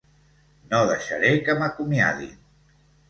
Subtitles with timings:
[0.71, 2.33] No deixaré que m'acomiadin.